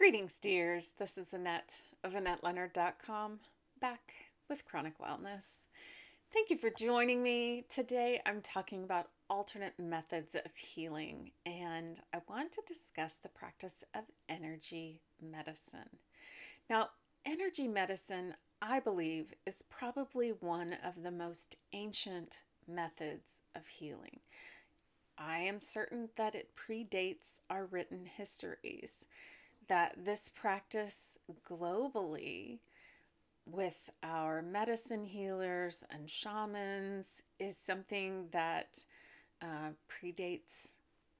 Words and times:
Greetings, 0.00 0.40
dears. 0.40 0.94
This 0.98 1.18
is 1.18 1.34
Annette 1.34 1.82
of 2.02 2.14
AnnetteLeonard.com 2.14 3.40
back 3.82 4.14
with 4.48 4.64
Chronic 4.64 4.98
Wellness. 4.98 5.66
Thank 6.32 6.48
you 6.48 6.56
for 6.56 6.70
joining 6.70 7.22
me. 7.22 7.66
Today 7.68 8.22
I'm 8.24 8.40
talking 8.40 8.82
about 8.82 9.10
alternate 9.28 9.78
methods 9.78 10.34
of 10.34 10.56
healing, 10.56 11.32
and 11.44 12.00
I 12.14 12.22
want 12.26 12.50
to 12.52 12.62
discuss 12.66 13.16
the 13.16 13.28
practice 13.28 13.84
of 13.94 14.04
energy 14.26 15.02
medicine. 15.20 15.98
Now, 16.70 16.88
energy 17.26 17.68
medicine, 17.68 18.36
I 18.62 18.80
believe, 18.80 19.34
is 19.44 19.62
probably 19.68 20.30
one 20.30 20.76
of 20.82 21.02
the 21.02 21.10
most 21.10 21.56
ancient 21.74 22.44
methods 22.66 23.40
of 23.54 23.66
healing. 23.66 24.20
I 25.18 25.40
am 25.40 25.60
certain 25.60 26.08
that 26.16 26.34
it 26.34 26.56
predates 26.56 27.40
our 27.50 27.66
written 27.66 28.06
histories 28.06 29.04
that 29.70 29.94
this 30.04 30.28
practice 30.28 31.16
globally 31.48 32.58
with 33.46 33.88
our 34.02 34.42
medicine 34.42 35.04
healers 35.04 35.84
and 35.92 36.10
shamans 36.10 37.22
is 37.38 37.56
something 37.56 38.26
that 38.32 38.84
uh, 39.40 39.70
predates 39.88 40.72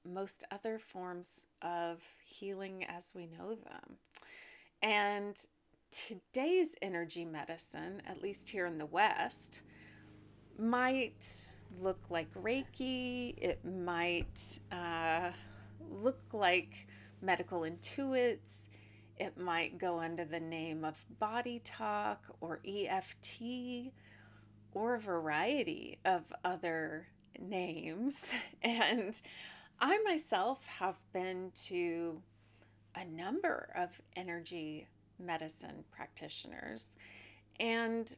most 0.03 0.43
other 0.51 0.77
forms 0.77 1.45
of 1.61 2.01
healing 2.25 2.83
as 2.89 3.13
we 3.15 3.25
know 3.25 3.55
them. 3.55 3.97
And 4.83 5.39
today's 5.89 6.75
energy 6.81 7.23
medicine, 7.23 8.01
at 8.05 8.21
least 8.21 8.49
here 8.49 8.65
in 8.65 8.77
the 8.77 8.85
West, 8.85 9.61
might 10.59 11.25
look 11.79 12.01
like 12.09 12.27
Reiki, 12.33 13.33
it 13.37 13.63
might 13.63 14.59
uh, 14.73 15.31
look 15.89 16.19
like 16.33 16.87
medical 17.21 17.61
intuits. 17.61 18.67
It 19.17 19.37
might 19.37 19.77
go 19.77 19.99
under 19.99 20.25
the 20.25 20.39
name 20.39 20.83
of 20.83 21.03
body 21.19 21.59
talk 21.63 22.25
or 22.41 22.59
EFT 22.67 23.91
or 24.73 24.95
a 24.95 24.99
variety 24.99 25.99
of 26.05 26.23
other 26.43 27.07
names. 27.39 28.33
And 28.63 29.19
I 29.79 29.97
myself 30.03 30.65
have 30.67 30.97
been 31.11 31.51
to 31.65 32.21
a 32.95 33.05
number 33.05 33.71
of 33.75 33.89
energy 34.15 34.87
medicine 35.17 35.83
practitioners. 35.91 36.95
And 37.59 38.13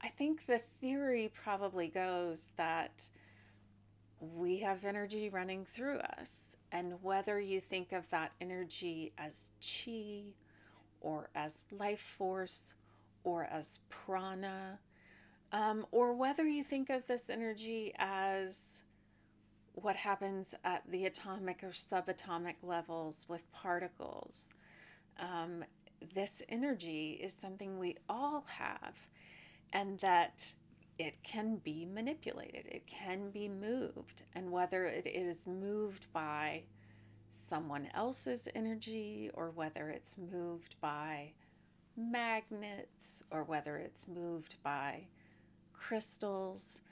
I 0.00 0.08
think 0.08 0.46
the 0.46 0.60
theory 0.80 1.30
probably 1.32 1.88
goes 1.88 2.50
that 2.56 3.08
we 4.22 4.58
have 4.58 4.84
energy 4.84 5.28
running 5.28 5.64
through 5.64 5.98
us. 5.98 6.56
And 6.70 7.02
whether 7.02 7.40
you 7.40 7.60
think 7.60 7.92
of 7.92 8.08
that 8.10 8.32
energy 8.40 9.12
as 9.18 9.50
chi 9.60 10.22
or 11.00 11.28
as 11.34 11.64
life 11.72 12.00
force 12.00 12.74
or 13.24 13.44
as 13.44 13.80
prana, 13.88 14.78
um, 15.50 15.84
or 15.90 16.14
whether 16.14 16.46
you 16.46 16.62
think 16.62 16.88
of 16.88 17.06
this 17.06 17.28
energy 17.28 17.92
as 17.98 18.84
what 19.74 19.96
happens 19.96 20.54
at 20.64 20.82
the 20.88 21.04
atomic 21.06 21.62
or 21.62 21.70
subatomic 21.70 22.56
levels 22.62 23.26
with 23.28 23.50
particles, 23.52 24.48
um, 25.18 25.64
this 26.14 26.42
energy 26.48 27.18
is 27.22 27.32
something 27.32 27.78
we 27.78 27.96
all 28.08 28.44
have, 28.46 28.94
and 29.72 29.98
that 30.00 30.54
it 31.02 31.20
can 31.24 31.56
be 31.56 31.84
manipulated, 31.84 32.64
it 32.66 32.86
can 32.86 33.30
be 33.30 33.48
moved. 33.48 34.22
And 34.36 34.52
whether 34.52 34.84
it 34.84 35.04
is 35.04 35.48
moved 35.48 36.06
by 36.12 36.62
someone 37.30 37.88
else's 37.92 38.46
energy 38.54 39.28
or 39.34 39.50
whether 39.50 39.90
it's 39.90 40.16
moved 40.16 40.76
by 40.80 41.32
magnets 41.96 43.24
or 43.32 43.42
whether 43.42 43.78
it's 43.78 44.06
moved 44.06 44.54
by 44.62 45.08
crystals, 45.72 46.82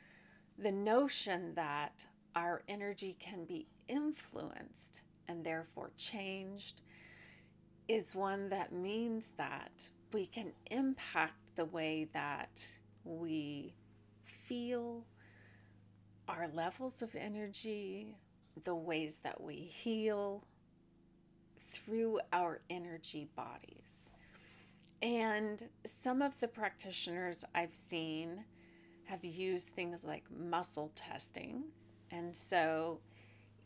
the 0.59 0.73
notion 0.73 1.55
that 1.55 2.05
our 2.35 2.63
energy 2.67 3.17
can 3.21 3.45
be 3.45 3.69
influenced 3.87 5.03
and 5.29 5.45
therefore 5.45 5.93
changed 5.97 6.83
is 7.87 8.17
one 8.17 8.49
that 8.49 8.73
means 8.73 9.35
that 9.37 9.89
we 10.13 10.27
can 10.27 10.53
impact 10.73 11.55
the 11.55 11.65
way 11.67 12.09
that 12.13 12.67
we 13.05 13.75
feel 14.31 15.05
our 16.29 16.49
levels 16.49 17.03
of 17.03 17.15
energy, 17.15 18.17
the 18.65 18.75
ways 18.75 19.19
that 19.25 19.41
we 19.41 19.55
heal 19.55 20.45
through 21.71 22.21
our 22.33 22.61
energy 22.71 23.29
bodies. 23.37 24.11
And 25.03 25.63
some 25.85 26.21
of 26.23 26.39
the 26.41 26.49
practitioners 26.49 27.45
I've 27.55 27.75
seen 27.75 28.45
have 29.05 29.25
used 29.25 29.69
things 29.69 30.05
like 30.05 30.25
muscle 30.31 30.93
testing. 30.95 31.65
And 32.11 32.35
so, 32.35 33.01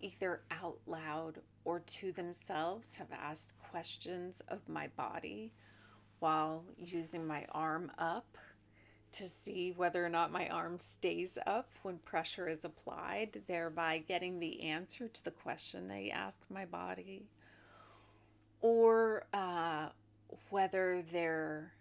either 0.01 0.43
out 0.51 0.79
loud 0.87 1.41
or 1.65 1.81
to 1.81 2.13
themselves, 2.13 2.97
have 2.97 3.13
asked 3.13 3.55
questions 3.59 4.43
of 4.49 4.69
my 4.69 4.89
body 4.97 5.53
while 6.21 6.65
using 6.79 7.27
my 7.27 7.45
arm 7.51 7.91
up 7.99 8.39
to 9.15 9.29
see 9.29 9.73
whether 9.77 10.05
or 10.05 10.09
not 10.09 10.33
my 10.33 10.49
arm 10.49 10.79
stays 10.81 11.39
up 11.47 11.71
when 11.83 11.99
pressure 11.99 12.49
is 12.49 12.65
applied, 12.65 13.43
thereby 13.47 14.03
getting 14.07 14.41
the 14.41 14.63
answer 14.63 15.09
to 15.09 15.25
the 15.25 15.31
question 15.31 15.87
they 15.87 16.11
ask 16.11 16.41
my 16.51 16.65
body, 16.65 17.27
or 18.61 19.25
uh, 19.33 19.89
whether 20.51 21.03
they're 21.13 21.73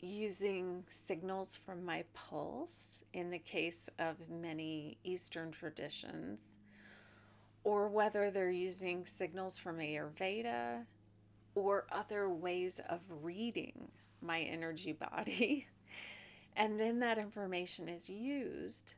using 0.00 0.84
signals 0.88 1.56
from 1.56 1.84
my 1.84 2.04
pulse 2.14 3.04
in 3.12 3.30
the 3.30 3.38
case 3.38 3.88
of 3.98 4.16
many 4.30 4.96
Eastern 5.04 5.50
traditions, 5.50 6.48
or 7.62 7.88
whether 7.88 8.30
they're 8.30 8.50
using 8.50 9.04
signals 9.04 9.58
from 9.58 9.78
Ayurveda 9.78 10.84
or 11.54 11.86
other 11.92 12.28
ways 12.28 12.80
of 12.88 13.00
reading 13.22 13.88
my 14.20 14.40
energy 14.40 14.92
body. 14.92 15.66
And 16.56 16.78
then 16.78 17.00
that 17.00 17.18
information 17.18 17.88
is 17.88 18.08
used 18.08 18.94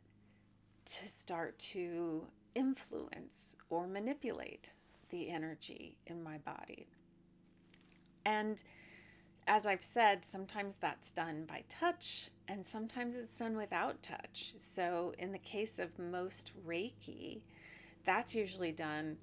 to 0.84 1.09
start 1.09 1.59
to 1.59 2.27
influence 2.55 3.56
or 3.71 3.87
manipulate 3.87 4.72
the 5.11 5.31
energy 5.31 5.97
in 6.06 6.22
my 6.22 6.39
body. 6.39 6.87
And 8.25 8.62
as 9.47 9.67
I've 9.67 9.84
said, 9.84 10.25
sometimes 10.25 10.77
that's 10.77 11.12
done 11.12 11.44
by 11.47 11.65
touch 11.69 12.31
and 12.49 12.67
sometimes 12.67 13.17
it's 13.17 13.39
done 13.39 13.56
without 13.56 14.03
touch. 14.03 14.53
So, 14.56 15.12
in 15.19 15.33
the 15.33 15.38
case 15.38 15.78
of 15.78 15.99
most 15.99 16.53
Reiki, 16.67 17.41
that's 18.05 18.34
usually 18.34 18.73
done 18.73 19.17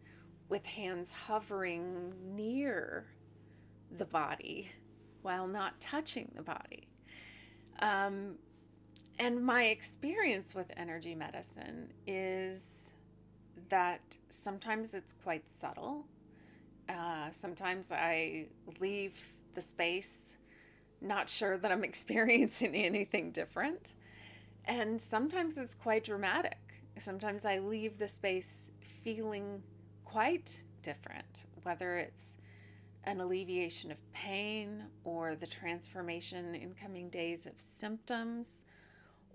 with 0.50 0.66
hands 0.66 1.12
hovering 1.12 2.14
near 2.36 3.06
the 3.98 4.06
body 4.06 4.72
while 5.22 5.48
not 5.48 5.80
touching 5.80 6.32
the 6.36 6.42
body. 6.42 6.88
Um, 7.80 8.36
and 9.20 9.46
my 9.46 9.66
experience 9.66 10.56
with 10.56 10.72
energy 10.76 11.16
medicine 11.16 11.94
is 12.08 12.92
that 13.70 14.02
sometimes 14.30 14.94
it's 14.94 15.14
quite 15.14 15.44
subtle. 15.52 16.06
Uh, 16.90 17.32
sometimes 17.32 17.92
I 17.92 18.48
leave 18.80 19.34
the 19.54 19.62
space 19.62 20.38
not 21.04 21.30
sure 21.30 21.58
that 21.58 21.72
I'm 21.72 21.84
experiencing 21.92 22.76
anything 22.76 23.32
different. 23.32 23.94
And 24.66 25.00
sometimes 25.00 25.58
it's 25.58 25.76
quite 25.76 26.04
dramatic. 26.06 26.58
Sometimes 26.98 27.46
I 27.46 27.60
leave 27.60 27.98
the 27.98 28.08
space 28.08 28.70
feeling 29.04 29.62
quite 30.06 30.62
different, 30.82 31.46
whether 31.64 31.98
it's 31.98 32.38
an 33.06 33.20
alleviation 33.20 33.92
of 33.92 33.98
pain 34.14 34.84
or 35.04 35.36
the 35.36 35.48
transformation 35.48 36.56
in 36.56 36.74
coming 36.74 37.10
days 37.10 37.46
of 37.46 37.54
symptoms, 37.58 38.64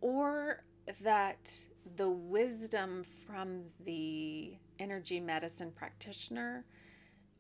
or 0.01 0.63
that 1.03 1.65
the 1.97 2.09
wisdom 2.09 3.05
from 3.27 3.63
the 3.85 4.55
energy 4.79 5.21
medicine 5.21 5.71
practitioner 5.71 6.65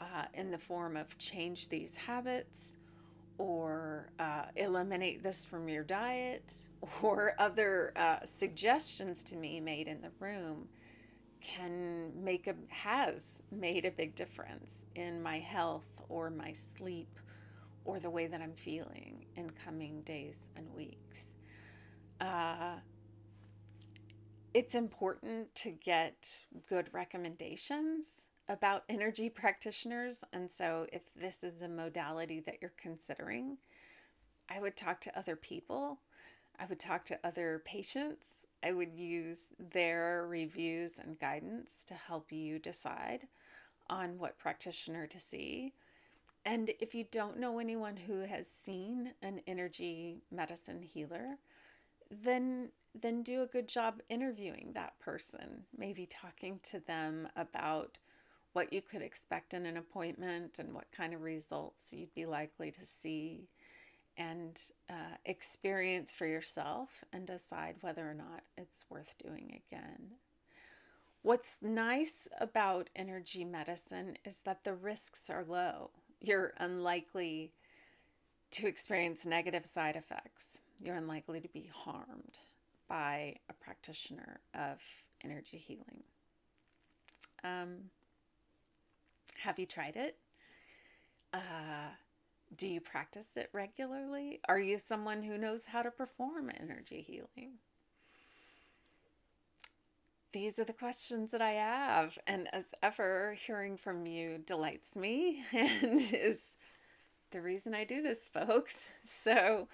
uh, 0.00 0.24
in 0.34 0.50
the 0.50 0.58
form 0.58 0.96
of 0.96 1.16
change 1.18 1.68
these 1.68 1.96
habits 1.96 2.76
or 3.38 4.10
uh, 4.18 4.44
eliminate 4.56 5.22
this 5.22 5.44
from 5.44 5.68
your 5.68 5.84
diet 5.84 6.60
or 7.02 7.34
other 7.38 7.92
uh, 7.96 8.18
suggestions 8.24 9.24
to 9.24 9.36
me 9.36 9.60
made 9.60 9.88
in 9.88 10.00
the 10.00 10.10
room 10.18 10.68
can 11.40 12.12
make 12.22 12.46
a 12.46 12.54
has 12.68 13.42
made 13.50 13.84
a 13.84 13.90
big 13.90 14.14
difference 14.14 14.84
in 14.94 15.22
my 15.22 15.38
health 15.38 15.86
or 16.08 16.30
my 16.30 16.52
sleep 16.52 17.18
or 17.84 17.98
the 17.98 18.10
way 18.10 18.26
that 18.26 18.40
I'm 18.40 18.54
feeling 18.54 19.24
in 19.36 19.50
coming 19.50 20.02
days 20.02 20.48
and 20.56 20.66
weeks. 20.74 21.30
Uh, 22.20 22.76
it's 24.52 24.74
important 24.74 25.54
to 25.56 25.70
get 25.70 26.40
good 26.68 26.88
recommendations 26.92 28.22
about 28.48 28.84
energy 28.88 29.28
practitioners. 29.28 30.24
And 30.32 30.50
so, 30.50 30.86
if 30.92 31.02
this 31.14 31.44
is 31.44 31.62
a 31.62 31.68
modality 31.68 32.40
that 32.40 32.56
you're 32.60 32.72
considering, 32.76 33.58
I 34.50 34.60
would 34.60 34.76
talk 34.76 35.00
to 35.02 35.18
other 35.18 35.36
people. 35.36 36.00
I 36.58 36.66
would 36.66 36.80
talk 36.80 37.04
to 37.06 37.18
other 37.22 37.62
patients. 37.64 38.47
I 38.62 38.72
would 38.72 38.98
use 38.98 39.48
their 39.58 40.26
reviews 40.28 40.98
and 40.98 41.18
guidance 41.18 41.84
to 41.86 41.94
help 41.94 42.32
you 42.32 42.58
decide 42.58 43.28
on 43.88 44.18
what 44.18 44.38
practitioner 44.38 45.06
to 45.06 45.20
see. 45.20 45.72
And 46.44 46.70
if 46.80 46.94
you 46.94 47.04
don't 47.10 47.38
know 47.38 47.58
anyone 47.58 47.96
who 47.96 48.20
has 48.20 48.50
seen 48.50 49.12
an 49.22 49.40
energy 49.46 50.22
medicine 50.30 50.82
healer, 50.82 51.36
then 52.10 52.70
then 52.94 53.22
do 53.22 53.42
a 53.42 53.46
good 53.46 53.68
job 53.68 54.00
interviewing 54.08 54.72
that 54.72 54.98
person, 54.98 55.62
maybe 55.76 56.06
talking 56.06 56.58
to 56.62 56.80
them 56.80 57.28
about 57.36 57.98
what 58.54 58.72
you 58.72 58.80
could 58.80 59.02
expect 59.02 59.54
in 59.54 59.66
an 59.66 59.76
appointment 59.76 60.58
and 60.58 60.72
what 60.72 60.90
kind 60.90 61.14
of 61.14 61.22
results 61.22 61.92
you'd 61.92 62.14
be 62.14 62.24
likely 62.24 62.70
to 62.72 62.84
see 62.84 63.46
and 64.18 64.60
uh, 64.90 65.16
experience 65.24 66.12
for 66.12 66.26
yourself 66.26 67.04
and 67.12 67.26
decide 67.26 67.76
whether 67.80 68.02
or 68.02 68.14
not 68.14 68.42
it's 68.56 68.84
worth 68.90 69.14
doing 69.24 69.60
again. 69.70 70.10
What's 71.22 71.58
nice 71.62 72.28
about 72.40 72.90
energy 72.96 73.44
medicine 73.44 74.16
is 74.24 74.40
that 74.42 74.64
the 74.64 74.74
risks 74.74 75.30
are 75.30 75.44
low. 75.44 75.90
You're 76.20 76.52
unlikely 76.58 77.52
to 78.52 78.66
experience 78.66 79.24
negative 79.24 79.66
side 79.66 79.96
effects. 79.96 80.60
You're 80.82 80.96
unlikely 80.96 81.40
to 81.40 81.48
be 81.48 81.70
harmed 81.72 82.38
by 82.88 83.36
a 83.48 83.52
practitioner 83.52 84.40
of 84.54 84.78
energy 85.22 85.58
healing. 85.58 86.02
Um, 87.44 87.90
have 89.38 89.58
you 89.58 89.66
tried 89.66 89.96
it? 89.96 90.16
Uh, 91.32 91.90
do 92.56 92.68
you 92.68 92.80
practice 92.80 93.36
it 93.36 93.50
regularly? 93.52 94.40
Are 94.48 94.58
you 94.58 94.78
someone 94.78 95.22
who 95.22 95.38
knows 95.38 95.66
how 95.66 95.82
to 95.82 95.90
perform 95.90 96.50
energy 96.60 97.02
healing? 97.06 97.54
These 100.32 100.58
are 100.58 100.64
the 100.64 100.72
questions 100.72 101.30
that 101.30 101.40
I 101.40 101.52
have. 101.52 102.18
And 102.26 102.48
as 102.52 102.74
ever, 102.82 103.34
hearing 103.34 103.76
from 103.76 104.06
you 104.06 104.38
delights 104.38 104.96
me 104.96 105.42
and 105.52 106.00
is 106.12 106.56
the 107.30 107.40
reason 107.40 107.74
I 107.74 107.84
do 107.84 108.02
this, 108.02 108.26
folks. 108.26 108.90
So 109.04 109.68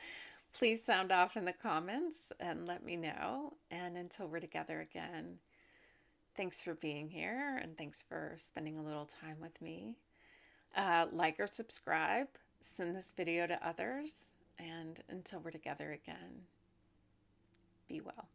please 0.53 0.85
sound 0.85 1.11
off 1.11 1.37
in 1.37 1.44
the 1.44 1.53
comments 1.53 2.32
and 2.38 2.67
let 2.67 2.85
me 2.85 2.97
know. 2.97 3.55
And 3.70 3.97
until 3.97 4.29
we're 4.29 4.38
together 4.38 4.81
again, 4.81 5.38
thanks 6.37 6.62
for 6.62 6.75
being 6.75 7.09
here 7.09 7.59
and 7.61 7.77
thanks 7.77 8.03
for 8.03 8.35
spending 8.37 8.79
a 8.79 8.85
little 8.85 9.09
time 9.20 9.37
with 9.41 9.61
me. 9.61 9.97
Uh, 10.77 11.06
like 11.12 11.38
or 11.41 11.47
subscribe, 11.47 12.29
send 12.65 12.97
this 12.97 13.13
video 13.15 13.47
to 13.47 13.67
others, 13.67 14.33
and 14.59 15.01
until 15.11 15.41
we're 15.41 15.51
together 15.51 15.93
again, 15.93 16.47
be 17.89 18.01
well. 18.01 18.29